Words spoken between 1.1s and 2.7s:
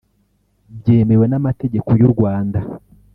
n’amategeko y’u Rwanda